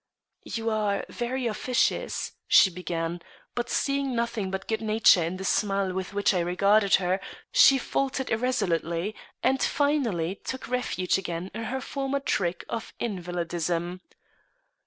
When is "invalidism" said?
12.99-14.01